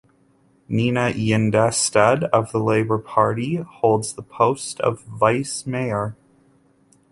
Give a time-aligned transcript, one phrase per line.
[0.67, 6.15] Nina Yndestad of the Labour Party holds the post of vice mayor.